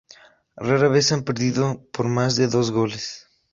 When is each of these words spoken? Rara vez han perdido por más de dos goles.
Rara 0.67 0.87
vez 0.89 1.11
han 1.11 1.23
perdido 1.23 1.85
por 1.93 2.07
más 2.07 2.35
de 2.35 2.47
dos 2.47 2.71
goles. 2.71 3.27